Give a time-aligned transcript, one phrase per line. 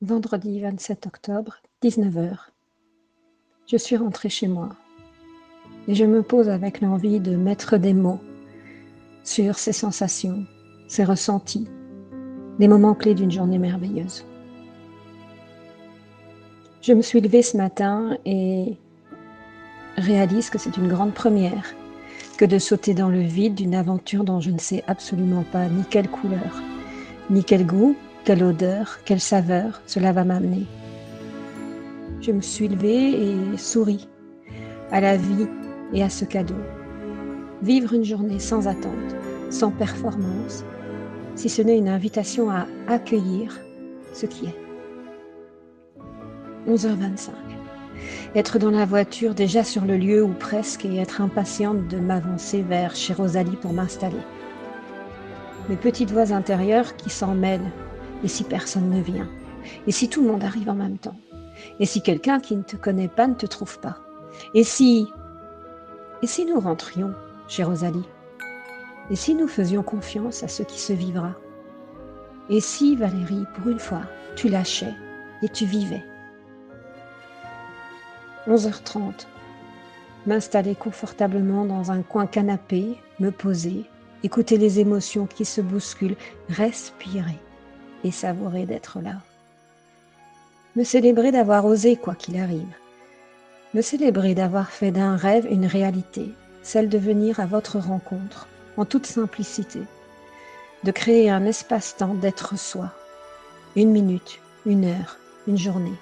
[0.00, 2.36] Vendredi 27 octobre, 19h.
[3.66, 4.68] Je suis rentrée chez moi
[5.88, 8.20] et je me pose avec l'envie de mettre des mots
[9.24, 10.44] sur ces sensations,
[10.86, 11.66] ces ressentis,
[12.60, 14.24] les moments clés d'une journée merveilleuse.
[16.80, 18.76] Je me suis levée ce matin et
[19.96, 21.74] réalise que c'est une grande première
[22.36, 25.82] que de sauter dans le vide d'une aventure dont je ne sais absolument pas ni
[25.90, 26.62] quelle couleur,
[27.30, 27.96] ni quel goût,
[28.28, 30.66] quelle odeur, quelle saveur cela va m'amener.
[32.20, 34.06] Je me suis levée et souris
[34.90, 35.46] à la vie
[35.94, 36.60] et à ce cadeau.
[37.62, 39.16] Vivre une journée sans attente,
[39.48, 40.62] sans performance,
[41.36, 43.58] si ce n'est une invitation à accueillir
[44.12, 44.58] ce qui est.
[46.68, 47.30] 11h25
[48.34, 52.60] être dans la voiture déjà sur le lieu ou presque et être impatiente de m'avancer
[52.60, 54.20] vers chez Rosalie pour m'installer.
[55.70, 57.72] Mes petites voix intérieures qui s'en mêlent.
[58.24, 59.28] Et si personne ne vient?
[59.86, 61.16] Et si tout le monde arrive en même temps?
[61.80, 63.98] Et si quelqu'un qui ne te connaît pas ne te trouve pas?
[64.54, 65.08] Et si...
[66.22, 67.12] Et si nous rentrions
[67.46, 68.08] chez Rosalie?
[69.10, 71.34] Et si nous faisions confiance à ce qui se vivra?
[72.50, 74.02] Et si, Valérie, pour une fois,
[74.36, 74.94] tu lâchais
[75.42, 76.02] et tu vivais?
[78.48, 79.26] 11h30.
[80.26, 83.84] M'installer confortablement dans un coin canapé, me poser,
[84.24, 86.16] écouter les émotions qui se bousculent,
[86.48, 87.38] respirer
[88.04, 89.16] et savourer d'être là.
[90.76, 92.74] Me célébrer d'avoir osé quoi qu'il arrive.
[93.74, 96.30] Me célébrer d'avoir fait d'un rêve une réalité,
[96.62, 99.80] celle de venir à votre rencontre en toute simplicité,
[100.84, 102.92] de créer un espace-temps d'être soi,
[103.76, 105.98] une minute, une heure, une journée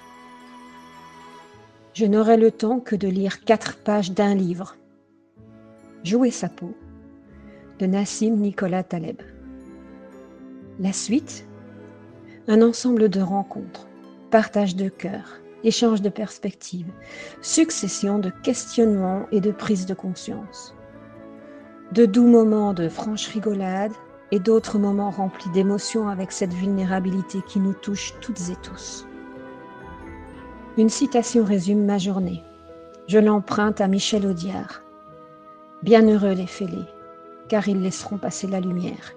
[1.97, 4.75] je n'aurai le temps que de lire quatre pages d'un livre.
[6.03, 6.77] Jouer sa peau
[7.79, 9.19] de Nassim Nicolas Taleb.
[10.79, 11.46] La suite?
[12.49, 13.89] Un ensemble de rencontres,
[14.31, 16.93] partage de cœur, échange de perspectives,
[17.41, 20.73] succession de questionnements et de prises de conscience.
[21.91, 23.91] De doux moments de franche rigolade
[24.31, 29.05] et d'autres moments remplis d'émotions avec cette vulnérabilité qui nous touche toutes et tous.
[30.77, 32.43] Une citation résume ma journée.
[33.09, 34.83] Je l'emprunte à Michel Audiard.
[35.83, 36.87] Bienheureux les fêlés,
[37.49, 39.16] car ils laisseront passer la lumière.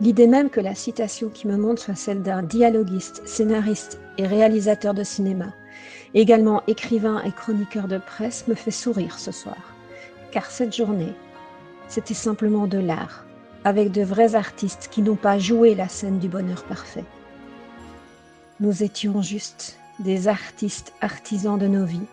[0.00, 4.94] L'idée même que la citation qui me montre soit celle d'un dialoguiste, scénariste et réalisateur
[4.94, 5.52] de cinéma,
[6.14, 9.74] également écrivain et chroniqueur de presse, me fait sourire ce soir.
[10.30, 11.14] Car cette journée,
[11.88, 13.24] c'était simplement de l'art,
[13.64, 17.04] avec de vrais artistes qui n'ont pas joué la scène du bonheur parfait.
[18.60, 22.06] Nous étions juste des artistes artisans de nos vies,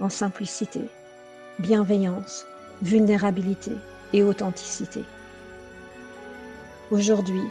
[0.00, 0.80] en simplicité,
[1.58, 2.46] bienveillance,
[2.80, 3.72] vulnérabilité
[4.14, 5.04] et authenticité.
[6.90, 7.44] Aujourd'hui,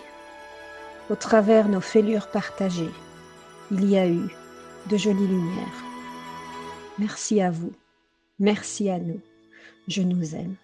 [1.09, 2.91] au travers nos fêlures partagées,
[3.71, 4.27] il y a eu
[4.89, 5.83] de jolies lumières.
[6.97, 7.71] Merci à vous,
[8.39, 9.21] merci à nous,
[9.87, 10.55] je nous aime.